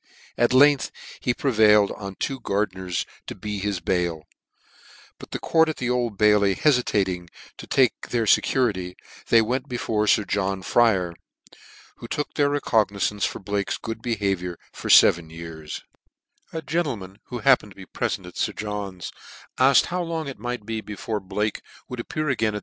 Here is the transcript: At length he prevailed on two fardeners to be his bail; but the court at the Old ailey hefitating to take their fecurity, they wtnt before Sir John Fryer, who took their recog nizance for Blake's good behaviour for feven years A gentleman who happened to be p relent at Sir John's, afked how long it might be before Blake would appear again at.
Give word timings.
At 0.35 0.51
length 0.51 0.89
he 1.19 1.31
prevailed 1.31 1.91
on 1.91 2.15
two 2.15 2.39
fardeners 2.43 3.05
to 3.27 3.35
be 3.35 3.59
his 3.59 3.79
bail; 3.79 4.23
but 5.19 5.29
the 5.29 5.37
court 5.37 5.69
at 5.69 5.77
the 5.77 5.91
Old 5.91 6.17
ailey 6.17 6.57
hefitating 6.57 7.29
to 7.57 7.67
take 7.67 8.09
their 8.09 8.25
fecurity, 8.25 8.95
they 9.29 9.41
wtnt 9.41 9.67
before 9.67 10.07
Sir 10.07 10.23
John 10.25 10.63
Fryer, 10.63 11.13
who 11.97 12.07
took 12.07 12.33
their 12.33 12.49
recog 12.49 12.87
nizance 12.87 13.27
for 13.27 13.37
Blake's 13.37 13.77
good 13.77 14.01
behaviour 14.01 14.57
for 14.73 14.89
feven 14.89 15.29
years 15.29 15.83
A 16.51 16.63
gentleman 16.63 17.19
who 17.25 17.37
happened 17.37 17.73
to 17.73 17.75
be 17.75 17.85
p 17.85 17.99
relent 18.01 18.25
at 18.25 18.37
Sir 18.37 18.53
John's, 18.53 19.11
afked 19.59 19.85
how 19.85 20.01
long 20.01 20.27
it 20.27 20.39
might 20.39 20.65
be 20.65 20.81
before 20.81 21.19
Blake 21.19 21.61
would 21.89 21.99
appear 21.99 22.27
again 22.27 22.55
at. 22.55 22.59